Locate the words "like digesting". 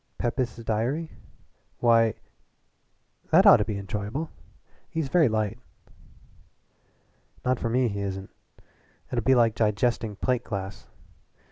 9.35-10.15